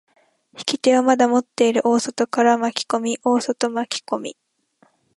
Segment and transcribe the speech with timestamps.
[0.57, 4.37] 引き手をまだ持っている大外から巻き込み、大外巻き込み。